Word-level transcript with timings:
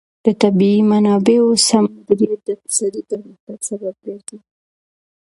د 0.25 0.27
طبیعي 0.41 0.79
منابعو 0.91 1.49
سم 1.67 1.85
مدیریت 2.07 2.41
د 2.45 2.47
اقتصادي 2.55 3.01
پرمختګ 3.09 3.57
سبب 3.69 3.95
ګرځي. 4.05 4.37